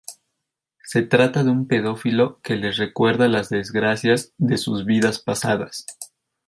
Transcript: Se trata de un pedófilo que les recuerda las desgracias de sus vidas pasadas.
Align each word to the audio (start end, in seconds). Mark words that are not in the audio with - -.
Se 0.83 1.03
trata 1.03 1.43
de 1.43 1.51
un 1.51 1.67
pedófilo 1.67 2.41
que 2.41 2.55
les 2.55 2.75
recuerda 2.77 3.27
las 3.27 3.49
desgracias 3.49 4.33
de 4.39 4.57
sus 4.57 4.83
vidas 4.83 5.19
pasadas. 5.19 5.85